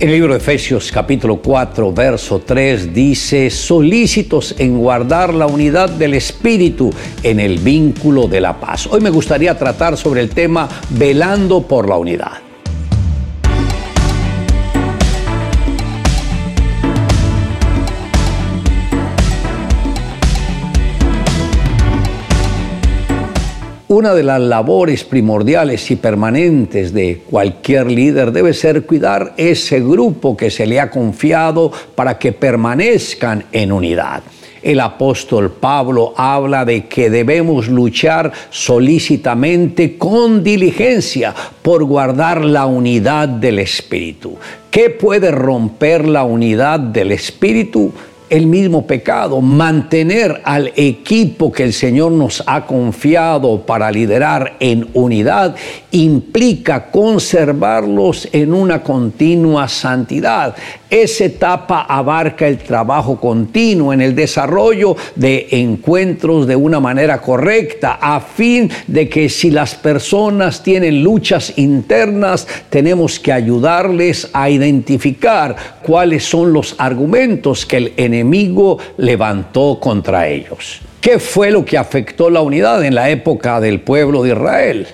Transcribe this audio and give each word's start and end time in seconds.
En 0.00 0.08
el 0.08 0.14
libro 0.14 0.32
de 0.32 0.38
Efesios 0.38 0.90
capítulo 0.90 1.42
4, 1.42 1.92
verso 1.92 2.38
3 2.38 2.94
dice, 2.94 3.50
solícitos 3.50 4.54
en 4.58 4.78
guardar 4.78 5.34
la 5.34 5.44
unidad 5.44 5.90
del 5.90 6.14
Espíritu 6.14 6.90
en 7.22 7.38
el 7.38 7.58
vínculo 7.58 8.26
de 8.26 8.40
la 8.40 8.58
paz. 8.58 8.86
Hoy 8.86 9.02
me 9.02 9.10
gustaría 9.10 9.58
tratar 9.58 9.98
sobre 9.98 10.22
el 10.22 10.30
tema 10.30 10.66
velando 10.88 11.60
por 11.60 11.86
la 11.86 11.98
unidad. 11.98 12.49
Una 23.92 24.14
de 24.14 24.22
las 24.22 24.40
labores 24.40 25.02
primordiales 25.02 25.90
y 25.90 25.96
permanentes 25.96 26.92
de 26.92 27.22
cualquier 27.28 27.90
líder 27.90 28.30
debe 28.30 28.54
ser 28.54 28.86
cuidar 28.86 29.34
ese 29.36 29.80
grupo 29.80 30.36
que 30.36 30.48
se 30.48 30.64
le 30.64 30.78
ha 30.78 30.90
confiado 30.90 31.72
para 31.96 32.16
que 32.16 32.30
permanezcan 32.30 33.46
en 33.50 33.72
unidad. 33.72 34.22
El 34.62 34.78
apóstol 34.78 35.50
Pablo 35.50 36.14
habla 36.16 36.64
de 36.64 36.86
que 36.86 37.10
debemos 37.10 37.66
luchar 37.66 38.30
solícitamente 38.50 39.98
con 39.98 40.44
diligencia 40.44 41.34
por 41.60 41.82
guardar 41.82 42.44
la 42.44 42.66
unidad 42.66 43.26
del 43.28 43.58
Espíritu. 43.58 44.36
¿Qué 44.70 44.90
puede 44.90 45.32
romper 45.32 46.06
la 46.06 46.22
unidad 46.22 46.78
del 46.78 47.10
Espíritu? 47.10 47.92
El 48.30 48.46
mismo 48.46 48.86
pecado, 48.86 49.40
mantener 49.40 50.40
al 50.44 50.72
equipo 50.76 51.50
que 51.50 51.64
el 51.64 51.72
Señor 51.72 52.12
nos 52.12 52.42
ha 52.46 52.64
confiado 52.64 53.66
para 53.66 53.90
liderar 53.90 54.56
en 54.60 54.88
unidad 54.94 55.56
implica 55.90 56.90
conservarlos 56.90 58.28
en 58.32 58.54
una 58.54 58.82
continua 58.82 59.66
santidad. 59.68 60.54
Esa 60.88 61.24
etapa 61.24 61.82
abarca 61.82 62.48
el 62.48 62.58
trabajo 62.58 63.20
continuo 63.20 63.92
en 63.92 64.00
el 64.00 64.14
desarrollo 64.14 64.96
de 65.14 65.46
encuentros 65.50 66.46
de 66.46 66.56
una 66.56 66.80
manera 66.80 67.20
correcta, 67.20 67.98
a 68.00 68.20
fin 68.20 68.70
de 68.86 69.08
que 69.08 69.28
si 69.28 69.50
las 69.50 69.74
personas 69.74 70.62
tienen 70.62 71.02
luchas 71.02 71.52
internas, 71.56 72.46
tenemos 72.70 73.20
que 73.20 73.32
ayudarles 73.32 74.30
a 74.32 74.50
identificar 74.50 75.56
cuáles 75.82 76.24
son 76.24 76.52
los 76.52 76.74
argumentos 76.78 77.66
que 77.66 77.76
el 77.76 77.92
enemigo 77.96 78.19
levantó 78.96 79.78
contra 79.80 80.28
ellos. 80.28 80.80
¿Qué 81.00 81.18
fue 81.18 81.50
lo 81.50 81.64
que 81.64 81.78
afectó 81.78 82.28
la 82.28 82.42
unidad 82.42 82.84
en 82.84 82.94
la 82.94 83.10
época 83.10 83.60
del 83.60 83.80
pueblo 83.80 84.22
de 84.22 84.30
Israel? 84.30 84.86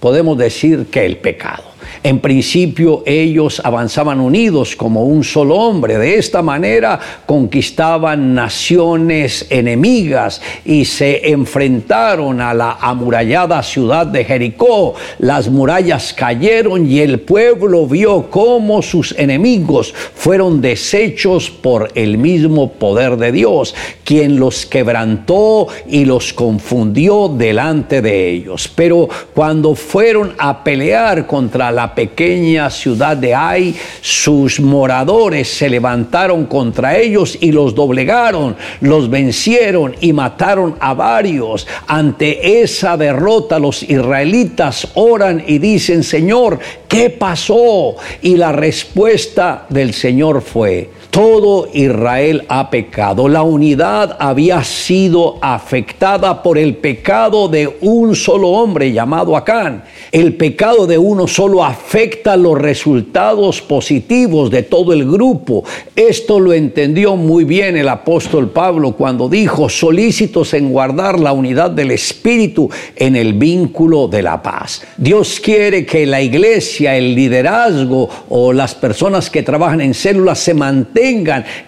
Podemos 0.00 0.36
decir 0.36 0.86
que 0.90 1.06
el 1.06 1.16
pecado. 1.18 1.73
En 2.02 2.20
principio 2.20 3.02
ellos 3.06 3.60
avanzaban 3.64 4.20
unidos 4.20 4.76
como 4.76 5.04
un 5.04 5.24
solo 5.24 5.56
hombre. 5.56 5.98
De 5.98 6.16
esta 6.16 6.42
manera 6.42 6.98
conquistaban 7.26 8.34
naciones 8.34 9.46
enemigas 9.50 10.40
y 10.64 10.84
se 10.84 11.30
enfrentaron 11.30 12.40
a 12.40 12.54
la 12.54 12.78
amurallada 12.80 13.62
ciudad 13.62 14.06
de 14.06 14.24
Jericó. 14.24 14.94
Las 15.18 15.48
murallas 15.48 16.12
cayeron 16.12 16.90
y 16.90 17.00
el 17.00 17.20
pueblo 17.20 17.86
vio 17.86 18.30
cómo 18.30 18.82
sus 18.82 19.14
enemigos 19.18 19.94
fueron 20.14 20.60
deshechos 20.60 21.50
por 21.50 21.90
el 21.94 22.18
mismo 22.18 22.72
poder 22.72 23.16
de 23.16 23.32
Dios, 23.32 23.74
quien 24.04 24.38
los 24.38 24.66
quebrantó 24.66 25.68
y 25.86 26.04
los 26.04 26.32
confundió 26.32 27.28
delante 27.28 28.02
de 28.02 28.30
ellos. 28.30 28.70
Pero 28.74 29.08
cuando 29.34 29.74
fueron 29.74 30.34
a 30.38 30.64
pelear 30.64 31.26
contra 31.26 31.70
la 31.74 31.94
pequeña 31.94 32.70
ciudad 32.70 33.16
de 33.16 33.34
Ai, 33.34 33.74
sus 34.00 34.60
moradores 34.60 35.48
se 35.48 35.68
levantaron 35.68 36.46
contra 36.46 36.96
ellos 36.96 37.36
y 37.40 37.52
los 37.52 37.74
doblegaron, 37.74 38.56
los 38.80 39.10
vencieron 39.10 39.94
y 40.00 40.12
mataron 40.12 40.76
a 40.80 40.94
varios. 40.94 41.66
Ante 41.86 42.62
esa 42.62 42.96
derrota 42.96 43.58
los 43.58 43.82
israelitas 43.82 44.88
oran 44.94 45.42
y 45.46 45.58
dicen, 45.58 46.02
Señor, 46.02 46.58
¿qué 46.88 47.10
pasó? 47.10 47.96
Y 48.22 48.36
la 48.36 48.52
respuesta 48.52 49.66
del 49.68 49.92
Señor 49.92 50.40
fue, 50.40 50.90
todo 51.14 51.68
Israel 51.72 52.44
ha 52.48 52.70
pecado. 52.70 53.28
La 53.28 53.42
unidad 53.42 54.16
había 54.18 54.64
sido 54.64 55.36
afectada 55.40 56.42
por 56.42 56.58
el 56.58 56.74
pecado 56.78 57.46
de 57.46 57.72
un 57.82 58.16
solo 58.16 58.48
hombre 58.48 58.92
llamado 58.92 59.36
Acán. 59.36 59.84
El 60.10 60.34
pecado 60.34 60.88
de 60.88 60.98
uno 60.98 61.28
solo 61.28 61.62
afecta 61.62 62.36
los 62.36 62.58
resultados 62.60 63.62
positivos 63.62 64.50
de 64.50 64.64
todo 64.64 64.92
el 64.92 65.08
grupo. 65.08 65.62
Esto 65.94 66.40
lo 66.40 66.52
entendió 66.52 67.14
muy 67.14 67.44
bien 67.44 67.76
el 67.76 67.90
apóstol 67.90 68.50
Pablo 68.50 68.96
cuando 68.96 69.28
dijo, 69.28 69.68
solícitos 69.68 70.52
en 70.52 70.72
guardar 70.72 71.20
la 71.20 71.32
unidad 71.32 71.70
del 71.70 71.92
Espíritu 71.92 72.68
en 72.96 73.14
el 73.14 73.34
vínculo 73.34 74.08
de 74.08 74.20
la 74.20 74.42
paz. 74.42 74.82
Dios 74.96 75.38
quiere 75.38 75.86
que 75.86 76.06
la 76.06 76.20
iglesia, 76.20 76.96
el 76.96 77.14
liderazgo 77.14 78.08
o 78.30 78.52
las 78.52 78.74
personas 78.74 79.30
que 79.30 79.44
trabajan 79.44 79.80
en 79.80 79.94
células 79.94 80.40
se 80.40 80.54
mantengan 80.54 81.03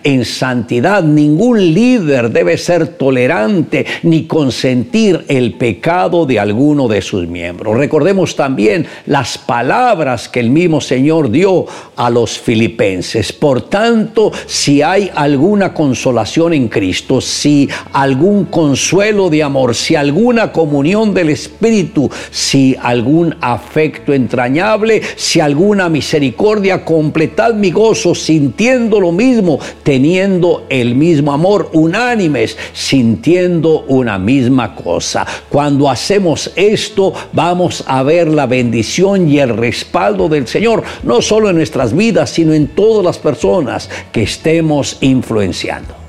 en 0.02 0.24
santidad. 0.24 1.02
Ningún 1.02 1.74
líder 1.74 2.30
debe 2.30 2.56
ser 2.56 2.88
tolerante 2.88 3.84
ni 4.02 4.26
consentir 4.26 5.24
el 5.28 5.54
pecado 5.54 6.24
de 6.24 6.40
alguno 6.40 6.88
de 6.88 7.02
sus 7.02 7.26
miembros. 7.26 7.76
Recordemos 7.76 8.34
también 8.34 8.86
las 9.04 9.36
palabras 9.36 10.28
que 10.28 10.40
el 10.40 10.48
mismo 10.48 10.80
Señor 10.80 11.30
dio 11.30 11.66
a 11.96 12.08
los 12.08 12.38
filipenses. 12.38 13.32
Por 13.32 13.62
tanto, 13.62 14.32
si 14.46 14.80
hay 14.80 15.10
alguna 15.14 15.74
consolación 15.74 16.54
en 16.54 16.68
Cristo, 16.68 17.20
si 17.20 17.68
algún 17.92 18.46
consuelo 18.46 19.28
de 19.28 19.42
amor, 19.42 19.74
si 19.74 19.96
alguna 19.96 20.50
comunión 20.50 21.12
del 21.12 21.28
Espíritu, 21.28 22.10
si 22.30 22.74
algún 22.80 23.36
afecto 23.42 24.14
entrañable, 24.14 25.02
si 25.16 25.40
alguna 25.40 25.90
misericordia, 25.90 26.84
completad 26.84 27.52
mi 27.52 27.70
gozo 27.70 28.14
sintiendo 28.14 28.98
lo 28.98 29.12
mismo 29.12 29.25
teniendo 29.82 30.66
el 30.68 30.94
mismo 30.94 31.32
amor, 31.32 31.70
unánimes, 31.72 32.56
sintiendo 32.72 33.84
una 33.88 34.18
misma 34.18 34.74
cosa. 34.74 35.26
Cuando 35.48 35.90
hacemos 35.90 36.52
esto, 36.54 37.12
vamos 37.32 37.84
a 37.86 38.02
ver 38.02 38.28
la 38.28 38.46
bendición 38.46 39.28
y 39.28 39.38
el 39.38 39.56
respaldo 39.56 40.28
del 40.28 40.46
Señor, 40.46 40.82
no 41.02 41.20
solo 41.22 41.50
en 41.50 41.56
nuestras 41.56 41.94
vidas, 41.94 42.30
sino 42.30 42.52
en 42.52 42.68
todas 42.68 43.04
las 43.04 43.18
personas 43.18 43.88
que 44.12 44.22
estemos 44.22 44.98
influenciando. 45.00 46.06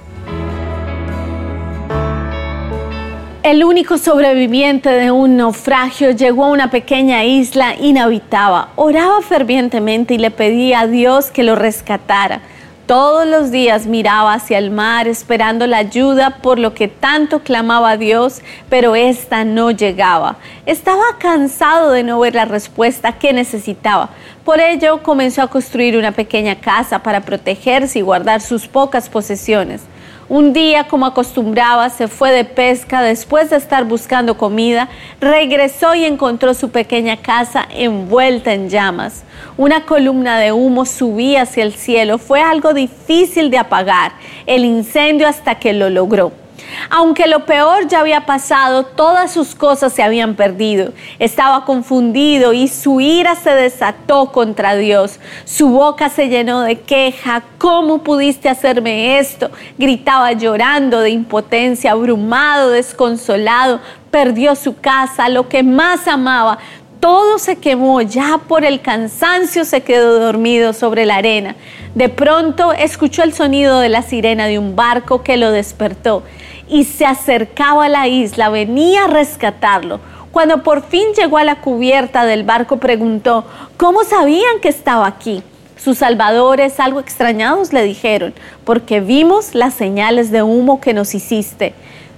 El 3.48 3.64
único 3.64 3.98
sobreviviente 3.98 4.90
de 4.90 5.10
un 5.10 5.38
naufragio 5.38 6.12
llegó 6.12 6.44
a 6.44 6.52
una 6.52 6.70
pequeña 6.70 7.24
isla 7.24 7.76
inhabitada. 7.80 8.72
Oraba 8.76 9.22
fervientemente 9.22 10.16
y 10.16 10.18
le 10.18 10.32
pedía 10.32 10.82
a 10.82 10.88
Dios 10.88 11.32
que 11.32 11.44
lo 11.44 11.56
rescatara. 11.56 12.42
Todos 12.88 13.28
los 13.28 13.52
días 13.52 13.86
miraba 13.86 14.32
hacia 14.32 14.58
el 14.58 14.72
mar 14.72 15.10
esperando 15.10 15.68
la 15.68 15.76
ayuda 15.76 16.38
por 16.42 16.58
lo 16.58 16.74
que 16.74 16.88
tanto 16.88 17.40
clamaba 17.40 17.90
a 17.90 17.98
Dios, 17.98 18.40
pero 18.70 18.96
ésta 18.96 19.44
no 19.44 19.72
llegaba. 19.72 20.38
Estaba 20.66 21.04
cansado 21.20 21.92
de 21.92 22.04
no 22.04 22.18
ver 22.18 22.34
la 22.34 22.46
respuesta 22.46 23.20
que 23.20 23.34
necesitaba. 23.34 24.12
Por 24.46 24.62
ello 24.62 25.04
comenzó 25.04 25.42
a 25.42 25.50
construir 25.50 25.98
una 25.98 26.14
pequeña 26.14 26.62
casa 26.62 27.04
para 27.04 27.20
protegerse 27.20 28.00
y 28.00 28.04
guardar 28.04 28.40
sus 28.40 28.70
pocas 28.70 29.10
posesiones. 29.10 29.82
Un 30.30 30.52
día, 30.52 30.90
como 30.90 31.06
acostumbraba, 31.06 31.90
se 31.90 32.10
fue 32.10 32.32
de 32.32 32.44
pesca 32.44 33.02
después 33.02 33.50
de 33.50 33.56
estar 33.56 33.86
buscando 33.86 34.38
comida, 34.38 34.90
regresó 35.22 35.96
y 35.96 36.04
encontró 36.04 36.54
su 36.54 36.70
pequeña 36.70 37.16
casa 37.16 37.66
envuelta 37.72 38.54
en 38.54 38.70
llamas. 38.70 39.24
Una 39.56 39.86
columna 39.86 40.38
de 40.38 40.52
humo 40.52 40.86
subía 40.86 41.44
hacia 41.44 41.64
el 41.64 41.74
cielo. 41.74 42.18
Fue 42.18 42.42
algo 42.42 42.74
difícil 42.74 43.50
de 43.50 43.58
apagar 43.58 44.12
el 44.46 44.66
incendio 44.66 45.30
hasta 45.30 45.56
que 45.56 45.72
lo 45.72 45.90
logró. 45.90 46.34
Aunque 46.90 47.28
lo 47.28 47.46
peor 47.46 47.88
ya 47.88 48.00
había 48.00 48.26
pasado, 48.26 48.84
todas 48.84 49.32
sus 49.32 49.56
cosas 49.56 49.94
se 49.94 50.04
habían 50.04 50.36
perdido. 50.36 50.94
Estaba 51.20 51.66
confundido 51.66 52.54
y 52.54 52.68
su 52.68 53.02
ira 53.02 53.36
se 53.36 53.52
desató 53.52 54.32
contra 54.32 54.76
Dios. 54.76 55.20
Su 55.46 55.70
boca 55.70 56.10
se 56.10 56.30
llenó 56.30 56.62
de 56.62 56.80
queja. 56.80 57.44
¿Cómo 57.58 58.00
pudiste 58.00 58.50
hacerme 58.50 59.20
esto? 59.20 59.52
Gritaba 59.78 60.34
llorando 60.34 61.02
de 61.02 61.10
impotencia, 61.10 61.92
abrumado, 61.92 62.72
desconsolado. 62.72 63.80
Perdió 64.12 64.56
su 64.56 64.78
casa, 64.80 65.30
lo 65.30 65.50
que 65.50 65.64
más 65.64 66.08
amaba. 66.08 66.60
Todo 67.00 67.38
se 67.38 67.58
quemó, 67.58 68.02
ya 68.02 68.40
por 68.48 68.66
el 68.66 68.82
cansancio 68.82 69.66
se 69.66 69.82
quedó 69.82 70.20
dormido 70.20 70.74
sobre 70.74 71.06
la 71.06 71.18
arena. 71.18 71.56
De 71.94 72.10
pronto 72.10 72.74
escuchó 72.74 73.22
el 73.22 73.34
sonido 73.34 73.80
de 73.80 73.90
la 73.90 74.02
sirena 74.02 74.48
de 74.48 74.58
un 74.58 74.76
barco 74.76 75.22
que 75.22 75.38
lo 75.38 75.52
despertó 75.52 76.24
y 76.70 76.84
se 76.84 77.06
acercaba 77.06 77.86
a 77.86 77.90
la 77.90 78.08
isla, 78.08 78.50
venía 78.50 79.06
a 79.06 79.08
rescatarlo. 79.08 80.00
Cuando 80.32 80.64
por 80.64 80.84
fin 80.84 81.08
llegó 81.18 81.38
a 81.38 81.44
la 81.44 81.62
cubierta 81.62 82.26
del 82.26 82.44
barco 82.44 82.78
preguntó, 82.78 83.46
¿cómo 83.78 84.04
sabían 84.04 84.60
que 84.62 84.70
estaba 84.70 85.08
aquí? 85.08 85.42
Sus 85.78 86.00
salvadores, 86.00 86.80
algo 86.80 87.00
extrañados, 87.00 87.72
le 87.72 87.84
dijeron, 87.84 88.34
porque 88.66 89.00
vimos 89.00 89.56
las 89.56 89.74
señales 89.74 90.32
de 90.32 90.44
humo 90.44 90.82
que 90.82 90.94
nos 90.94 91.16
hiciste. 91.16 91.74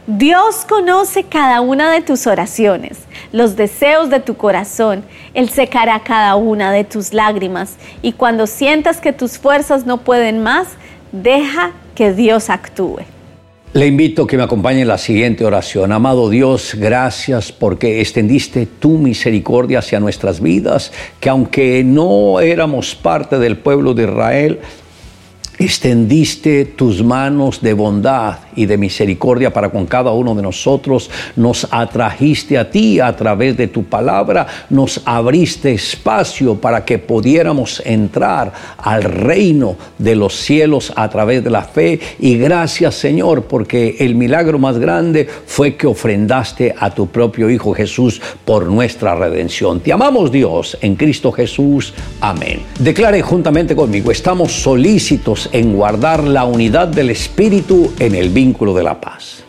Dios 0.07 0.65
conoce 0.67 1.25
cada 1.25 1.61
una 1.61 1.91
de 1.91 2.01
tus 2.01 2.25
oraciones, 2.25 2.97
los 3.31 3.55
deseos 3.55 4.09
de 4.09 4.19
tu 4.19 4.35
corazón. 4.35 5.03
Él 5.35 5.49
secará 5.49 5.99
cada 5.99 6.35
una 6.35 6.71
de 6.71 6.83
tus 6.83 7.13
lágrimas 7.13 7.75
y 8.01 8.13
cuando 8.13 8.47
sientas 8.47 9.01
que 9.01 9.13
tus 9.13 9.37
fuerzas 9.37 9.85
no 9.85 9.97
pueden 9.97 10.41
más, 10.41 10.67
deja 11.11 11.73
que 11.93 12.11
Dios 12.11 12.49
actúe. 12.49 13.01
Le 13.71 13.85
invito 13.85 14.23
a 14.23 14.27
que 14.27 14.35
me 14.35 14.41
acompañe 14.41 14.81
en 14.81 14.87
la 14.87 14.97
siguiente 14.97 15.45
oración. 15.45 15.91
Amado 15.91 16.27
Dios, 16.27 16.73
gracias 16.73 17.51
porque 17.51 18.01
extendiste 18.01 18.65
tu 18.65 18.97
misericordia 18.97 19.77
hacia 19.77 19.99
nuestras 19.99 20.41
vidas, 20.41 20.91
que 21.19 21.29
aunque 21.29 21.83
no 21.83 22.39
éramos 22.39 22.95
parte 22.95 23.37
del 23.37 23.57
pueblo 23.57 23.93
de 23.93 24.05
Israel, 24.05 24.59
extendiste 25.59 26.63
tus 26.65 27.03
manos 27.03 27.61
de 27.61 27.73
bondad 27.73 28.39
y 28.55 28.65
de 28.65 28.77
misericordia 28.77 29.51
para 29.51 29.69
con 29.69 29.85
cada 29.85 30.11
uno 30.11 30.33
de 30.33 30.41
nosotros, 30.41 31.09
nos 31.35 31.67
atrajiste 31.69 32.57
a 32.57 32.69
ti 32.69 32.99
a 32.99 33.15
través 33.15 33.57
de 33.57 33.67
tu 33.67 33.83
palabra, 33.83 34.47
nos 34.69 35.01
abriste 35.05 35.73
espacio 35.73 36.55
para 36.55 36.85
que 36.85 36.97
pudiéramos 36.97 37.81
entrar 37.85 38.53
al 38.77 39.03
reino 39.03 39.75
de 39.97 40.15
los 40.15 40.35
cielos 40.35 40.93
a 40.95 41.09
través 41.09 41.43
de 41.43 41.49
la 41.49 41.63
fe 41.63 41.99
y 42.19 42.37
gracias 42.37 42.95
Señor 42.95 43.43
porque 43.43 43.97
el 43.99 44.15
milagro 44.15 44.59
más 44.59 44.77
grande 44.77 45.27
fue 45.45 45.75
que 45.75 45.87
ofrendaste 45.87 46.73
a 46.77 46.89
tu 46.89 47.07
propio 47.07 47.49
Hijo 47.49 47.73
Jesús 47.73 48.21
por 48.45 48.65
nuestra 48.67 49.15
redención. 49.15 49.81
Te 49.81 49.91
amamos 49.91 50.31
Dios 50.31 50.77
en 50.81 50.95
Cristo 50.95 51.31
Jesús. 51.31 51.93
Amén. 52.21 52.61
Declare 52.79 53.21
juntamente 53.21 53.75
conmigo, 53.75 54.11
estamos 54.11 54.51
solícitos 54.51 55.48
en 55.51 55.73
guardar 55.73 56.23
la 56.23 56.45
unidad 56.45 56.87
del 56.87 57.09
Espíritu 57.09 57.93
en 57.99 58.15
el 58.15 58.29
vínculo 58.29 58.73
de 58.73 58.83
la 58.83 58.99
paz. 58.99 59.43